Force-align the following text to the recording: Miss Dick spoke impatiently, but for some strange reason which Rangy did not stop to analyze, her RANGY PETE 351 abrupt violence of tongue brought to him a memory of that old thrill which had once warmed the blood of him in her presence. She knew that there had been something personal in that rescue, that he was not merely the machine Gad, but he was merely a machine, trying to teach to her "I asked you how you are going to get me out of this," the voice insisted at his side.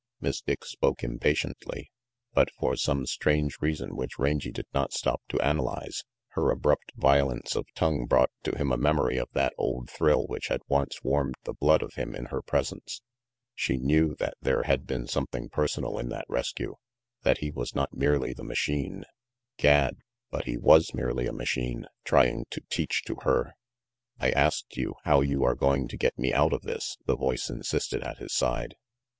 Miss 0.19 0.41
Dick 0.41 0.65
spoke 0.65 1.03
impatiently, 1.03 1.91
but 2.33 2.49
for 2.57 2.75
some 2.75 3.05
strange 3.05 3.57
reason 3.61 3.95
which 3.95 4.17
Rangy 4.17 4.51
did 4.51 4.65
not 4.73 4.93
stop 4.93 5.21
to 5.29 5.39
analyze, 5.41 6.03
her 6.29 6.41
RANGY 6.45 6.55
PETE 6.55 6.59
351 6.59 6.73
abrupt 6.73 6.93
violence 6.95 7.55
of 7.55 7.71
tongue 7.75 8.07
brought 8.07 8.31
to 8.41 8.57
him 8.57 8.71
a 8.71 8.77
memory 8.81 9.17
of 9.17 9.29
that 9.33 9.53
old 9.59 9.91
thrill 9.91 10.25
which 10.25 10.47
had 10.47 10.61
once 10.67 11.03
warmed 11.03 11.35
the 11.43 11.53
blood 11.53 11.83
of 11.83 11.93
him 11.93 12.15
in 12.15 12.25
her 12.33 12.41
presence. 12.41 13.03
She 13.53 13.77
knew 13.77 14.15
that 14.15 14.33
there 14.41 14.63
had 14.63 14.87
been 14.87 15.05
something 15.05 15.49
personal 15.49 15.99
in 15.99 16.09
that 16.09 16.25
rescue, 16.27 16.77
that 17.21 17.37
he 17.37 17.51
was 17.51 17.75
not 17.75 17.93
merely 17.95 18.33
the 18.33 18.43
machine 18.43 19.03
Gad, 19.57 19.97
but 20.31 20.45
he 20.45 20.57
was 20.57 20.95
merely 20.95 21.27
a 21.27 21.31
machine, 21.31 21.85
trying 22.05 22.45
to 22.49 22.61
teach 22.71 23.03
to 23.03 23.17
her 23.21 23.53
"I 24.19 24.31
asked 24.31 24.75
you 24.77 24.95
how 25.03 25.21
you 25.21 25.43
are 25.43 25.53
going 25.53 25.87
to 25.89 25.95
get 25.95 26.17
me 26.17 26.33
out 26.33 26.53
of 26.53 26.63
this," 26.63 26.97
the 27.05 27.15
voice 27.15 27.51
insisted 27.51 28.01
at 28.01 28.17
his 28.17 28.33
side. 28.33 28.73